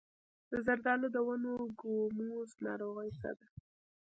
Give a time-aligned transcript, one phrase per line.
[0.51, 3.47] د زردالو د ونو ګوموز ناروغي څه ده؟